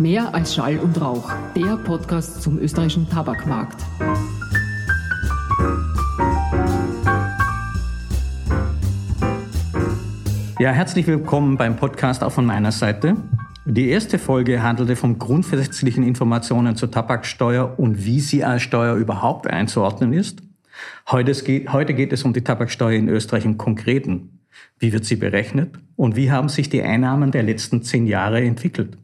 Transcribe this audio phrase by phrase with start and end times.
[0.00, 3.84] Mehr als Schall und Rauch, der Podcast zum österreichischen Tabakmarkt.
[10.60, 13.16] Ja, herzlich willkommen beim Podcast auch von meiner Seite.
[13.64, 19.48] Die erste Folge handelte von grundsätzlichen Informationen zur Tabaksteuer und wie sie als Steuer überhaupt
[19.48, 20.42] einzuordnen ist.
[21.10, 24.38] Heute geht, heute geht es um die Tabaksteuer in Österreich im Konkreten.
[24.78, 28.96] Wie wird sie berechnet und wie haben sich die Einnahmen der letzten zehn Jahre entwickelt?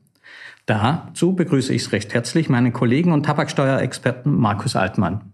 [0.66, 5.32] Dazu begrüße ich recht herzlich meinen Kollegen und Tabaksteuerexperten Markus Altmann.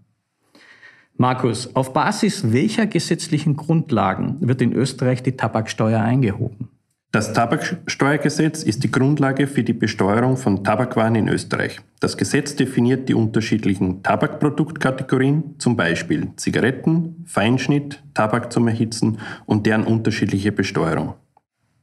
[1.16, 6.70] Markus, auf Basis welcher gesetzlichen Grundlagen wird in Österreich die Tabaksteuer eingehoben?
[7.12, 11.80] Das Tabaksteuergesetz ist die Grundlage für die Besteuerung von Tabakwaren in Österreich.
[11.98, 19.84] Das Gesetz definiert die unterschiedlichen Tabakproduktkategorien, zum Beispiel Zigaretten, Feinschnitt, Tabak zum Erhitzen und deren
[19.84, 21.14] unterschiedliche Besteuerung.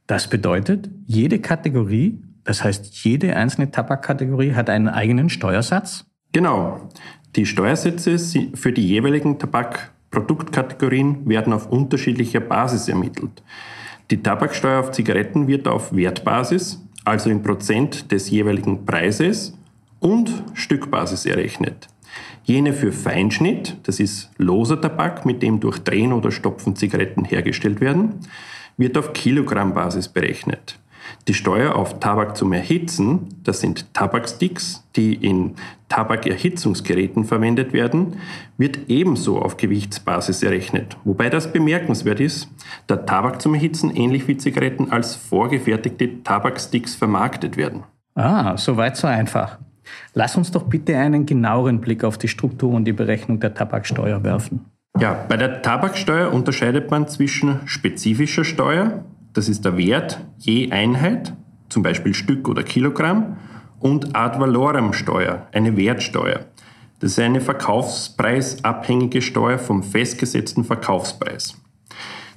[0.07, 6.05] Das bedeutet, jede Kategorie, das heißt jede einzelne Tabakkategorie hat einen eigenen Steuersatz?
[6.31, 6.89] Genau.
[7.35, 8.17] Die Steuersätze
[8.55, 13.43] für die jeweiligen Tabakproduktkategorien werden auf unterschiedlicher Basis ermittelt.
[14.11, 19.53] Die Tabaksteuer auf Zigaretten wird auf Wertbasis, also in Prozent des jeweiligen Preises
[19.99, 21.89] und Stückbasis errechnet.
[22.45, 27.81] Jene für Feinschnitt, das ist loser Tabak, mit dem durch Drehen oder Stopfen Zigaretten hergestellt
[27.81, 28.21] werden,
[28.77, 30.79] wird auf Kilogrammbasis berechnet.
[31.27, 35.55] Die Steuer auf Tabak zum Erhitzen, das sind Tabaksticks, die in
[35.89, 38.17] Tabakerhitzungsgeräten verwendet werden,
[38.57, 40.97] wird ebenso auf Gewichtsbasis errechnet.
[41.03, 42.49] Wobei das bemerkenswert ist,
[42.87, 47.83] da Tabak zum Erhitzen ähnlich wie Zigaretten als vorgefertigte Tabaksticks vermarktet werden.
[48.15, 49.59] Ah, soweit so einfach.
[50.13, 54.23] Lass uns doch bitte einen genaueren Blick auf die Struktur und die Berechnung der Tabaksteuer
[54.23, 54.65] werfen.
[54.99, 59.03] Ja, bei der Tabaksteuer unterscheidet man zwischen spezifischer Steuer,
[59.37, 61.35] das ist der Wert je Einheit,
[61.69, 63.37] zum Beispiel Stück oder Kilogramm,
[63.79, 66.47] und Ad valorem Steuer, eine Wertsteuer.
[66.99, 71.55] Das ist eine verkaufspreisabhängige Steuer vom festgesetzten Verkaufspreis.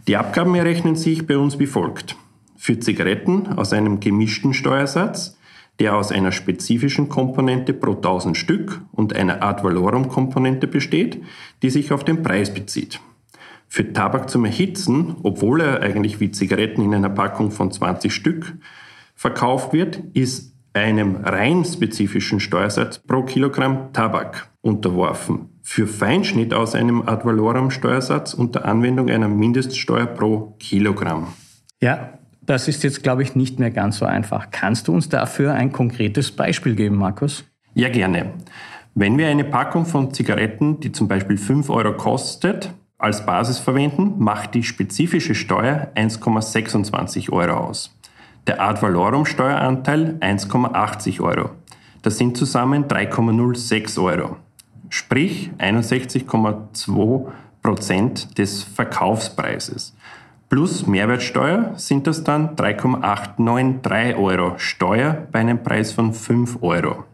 [0.06, 2.16] Die Abgaben errechnen sich bei uns wie folgt.
[2.58, 5.38] Für Zigaretten aus einem gemischten Steuersatz,
[5.78, 11.22] der aus einer spezifischen Komponente pro 1000 Stück und einer Ad valorem Komponente besteht,
[11.62, 13.00] die sich auf den Preis bezieht.
[13.72, 18.56] Für Tabak zum Erhitzen, obwohl er eigentlich wie Zigaretten in einer Packung von 20 Stück
[19.14, 25.50] verkauft wird, ist einem rein spezifischen Steuersatz pro Kilogramm Tabak unterworfen.
[25.62, 31.28] Für Feinschnitt aus einem Ad valorem Steuersatz unter Anwendung einer Mindeststeuer pro Kilogramm.
[31.80, 34.48] Ja, das ist jetzt, glaube ich, nicht mehr ganz so einfach.
[34.50, 37.44] Kannst du uns dafür ein konkretes Beispiel geben, Markus?
[37.74, 38.32] Ja, gerne.
[38.96, 44.14] Wenn wir eine Packung von Zigaretten, die zum Beispiel 5 Euro kostet, als Basis verwenden,
[44.18, 47.96] macht die spezifische Steuer 1,26 Euro aus.
[48.46, 51.50] Der Ad Valorum Steueranteil 1,80 Euro.
[52.02, 54.36] Das sind zusammen 3,06 Euro.
[54.88, 57.26] Sprich 61,2
[57.62, 59.94] Prozent des Verkaufspreises.
[60.48, 67.04] Plus Mehrwertsteuer sind das dann 3,893 Euro Steuer bei einem Preis von 5 Euro.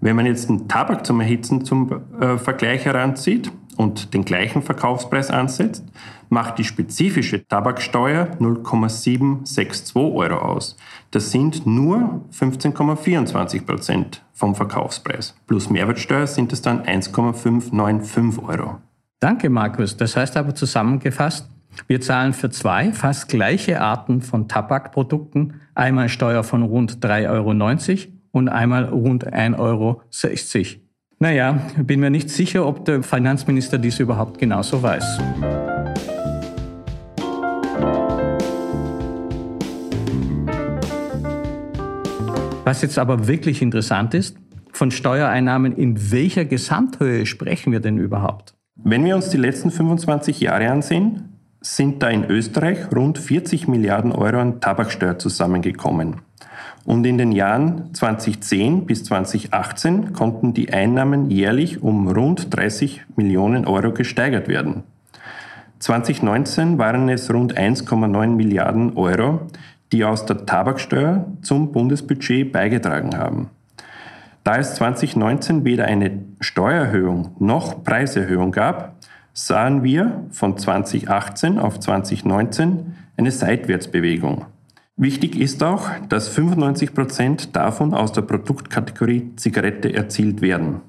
[0.00, 5.30] Wenn man jetzt den Tabak zum Erhitzen zum äh, Vergleich heranzieht, und den gleichen Verkaufspreis
[5.30, 5.86] ansetzt,
[6.28, 10.76] macht die spezifische Tabaksteuer 0,762 Euro aus.
[11.12, 15.34] Das sind nur 15,24 Prozent vom Verkaufspreis.
[15.46, 18.76] Plus Mehrwertsteuer sind es dann 1,595 Euro.
[19.18, 19.96] Danke, Markus.
[19.96, 21.48] Das heißt aber zusammengefasst,
[21.86, 28.12] wir zahlen für zwei fast gleiche Arten von Tabakprodukten einmal Steuer von rund 3,90 Euro
[28.32, 30.02] und einmal rund 1,60 Euro.
[31.22, 35.18] Naja, bin mir nicht sicher, ob der Finanzminister dies überhaupt genauso weiß.
[42.64, 44.38] Was jetzt aber wirklich interessant ist,
[44.72, 48.54] von Steuereinnahmen in welcher Gesamthöhe sprechen wir denn überhaupt?
[48.76, 54.12] Wenn wir uns die letzten 25 Jahre ansehen, sind da in Österreich rund 40 Milliarden
[54.12, 56.22] Euro an Tabaksteuer zusammengekommen.
[56.84, 63.66] Und in den Jahren 2010 bis 2018 konnten die Einnahmen jährlich um rund 30 Millionen
[63.66, 64.82] Euro gesteigert werden.
[65.80, 69.46] 2019 waren es rund 1,9 Milliarden Euro,
[69.92, 73.50] die aus der Tabaksteuer zum Bundesbudget beigetragen haben.
[74.44, 78.96] Da es 2019 weder eine Steuererhöhung noch Preiserhöhung gab,
[79.32, 84.46] sahen wir von 2018 auf 2019 eine Seitwärtsbewegung.
[85.00, 90.82] Wichtig ist auch, dass 95 Prozent davon aus der Produktkategorie Zigarette erzielt werden.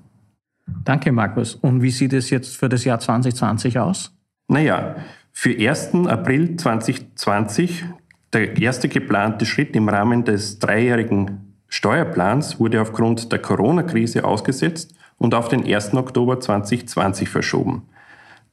[0.84, 1.56] Danke, Markus.
[1.56, 4.14] Und wie sieht es jetzt für das Jahr 2020 aus?
[4.50, 4.98] Naja,
[5.32, 6.08] für 1.
[6.08, 7.86] April 2020
[8.34, 15.34] der erste geplante Schritt im Rahmen des dreijährigen Steuerplans wurde aufgrund der Corona-Krise ausgesetzt und
[15.34, 15.94] auf den 1.
[15.94, 17.84] Oktober 2020 verschoben.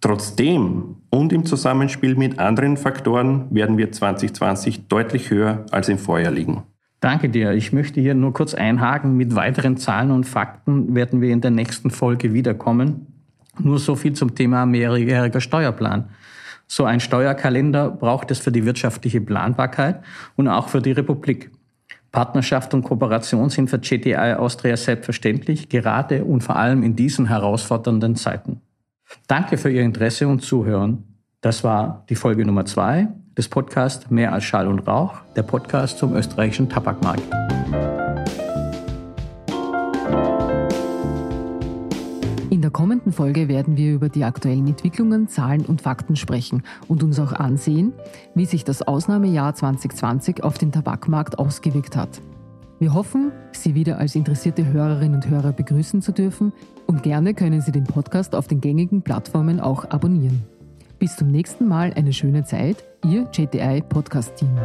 [0.00, 6.31] Trotzdem und im Zusammenspiel mit anderen Faktoren werden wir 2020 deutlich höher als im Vorjahr
[6.31, 6.62] liegen.
[7.00, 7.53] Danke dir.
[7.53, 9.17] Ich möchte hier nur kurz einhaken.
[9.17, 13.06] Mit weiteren Zahlen und Fakten werden wir in der nächsten Folge wiederkommen.
[13.59, 16.11] Nur so viel zum Thema mehrjähriger Steuerplan.
[16.69, 20.03] So ein Steuerkalender braucht es für die wirtschaftliche Planbarkeit
[20.37, 21.50] und auch für die Republik.
[22.12, 28.17] Partnerschaft und Kooperation sind für GTI Austria selbstverständlich, gerade und vor allem in diesen herausfordernden
[28.17, 28.61] Zeiten.
[29.27, 31.05] Danke für Ihr Interesse und Zuhören.
[31.41, 35.99] Das war die Folge Nummer zwei des Podcasts Mehr als Schall und Rauch, der Podcast
[35.99, 37.23] zum österreichischen Tabakmarkt.
[42.51, 47.05] In der kommenden Folge werden wir über die aktuellen Entwicklungen, Zahlen und Fakten sprechen und
[47.05, 47.93] uns auch ansehen,
[48.35, 52.21] wie sich das Ausnahmejahr 2020 auf den Tabakmarkt ausgewirkt hat.
[52.81, 56.53] Wir hoffen, Sie wieder als interessierte Hörerinnen und Hörer begrüßen zu dürfen
[56.87, 60.45] und gerne können Sie den Podcast auf den gängigen Plattformen auch abonnieren.
[61.01, 64.57] Bis zum nächsten Mal eine schöne Zeit, Ihr JTI Podcast Team.